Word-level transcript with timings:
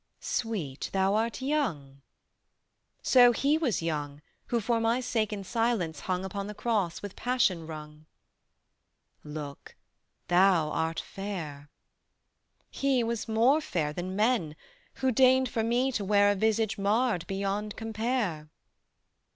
"Sweet, 0.19 0.89
thou 0.93 1.13
art 1.13 1.43
young." 1.43 2.01
"So 3.03 3.31
He 3.33 3.55
was 3.59 3.83
young 3.83 4.23
Who 4.47 4.59
for 4.59 4.79
my 4.81 4.99
sake 4.99 5.31
in 5.31 5.43
silence 5.43 5.99
hung 5.99 6.25
Upon 6.25 6.47
the 6.47 6.55
Cross 6.55 7.03
with 7.03 7.15
Passion 7.15 7.67
wrung." 7.67 8.07
"Look, 9.23 9.75
thou 10.27 10.71
art 10.71 10.99
fair." 10.99 11.69
"He 12.71 13.03
was 13.03 13.27
more 13.27 13.61
fair 13.61 13.93
Than 13.93 14.15
men, 14.15 14.55
Who 14.95 15.11
deigned 15.11 15.49
for 15.49 15.61
me 15.63 15.91
to 15.91 16.03
wear 16.03 16.31
A 16.31 16.35
visage 16.35 16.79
marred 16.79 17.27
beyond 17.27 17.75
compare." 17.75 18.49